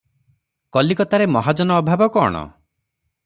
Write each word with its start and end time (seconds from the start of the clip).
କଲିକତାରେ 0.77 1.27
ମହାଜନ 1.35 1.77
ଅଭାବ 1.83 2.09
କଣ? 2.17 2.45